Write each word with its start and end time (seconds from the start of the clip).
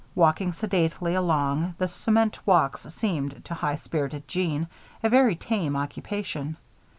Walking 0.15 0.51
sedately 0.51 1.13
along 1.13 1.75
the 1.77 1.87
cement 1.87 2.39
walks 2.47 2.91
seemed, 2.91 3.45
to 3.45 3.53
high 3.53 3.75
spirited 3.75 4.27
Jeanne, 4.27 4.67
a 5.03 5.09
very 5.09 5.35
tame 5.35 5.75
occupation. 5.75 6.57